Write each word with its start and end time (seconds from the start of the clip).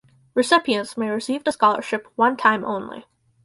Recipients 0.33 0.97
may 0.97 1.11
receive 1.11 1.43
the 1.43 1.51
scholarship 1.51 2.07
one 2.15 2.35
time 2.35 2.65
only. 2.65 3.05